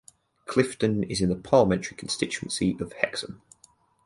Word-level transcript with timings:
Clifton 0.47 1.03
is 1.03 1.21
in 1.21 1.29
the 1.29 1.35
parliamentary 1.35 1.95
constituency 1.95 2.75
of 2.79 2.91
Hexham. 2.93 3.43